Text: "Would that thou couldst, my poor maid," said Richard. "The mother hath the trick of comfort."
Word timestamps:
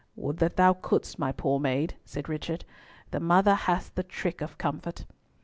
"Would 0.15 0.37
that 0.37 0.55
thou 0.55 0.73
couldst, 0.73 1.19
my 1.19 1.31
poor 1.31 1.59
maid," 1.59 1.95
said 2.05 2.27
Richard. 2.27 2.65
"The 3.11 3.19
mother 3.19 3.53
hath 3.53 3.93
the 3.93 4.01
trick 4.01 4.41
of 4.41 4.57
comfort." 4.57 5.05